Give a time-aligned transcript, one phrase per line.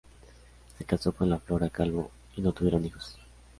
[0.79, 3.19] Se casó con Flora Calvo y no tuvieron hijos.